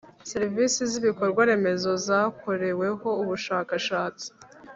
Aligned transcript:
Serivisi 0.29 0.79
z 0.91 0.93
ibikorwaremezo 0.99 1.91
zakoreweho 2.07 3.07
ubushakashatsi 3.21 4.27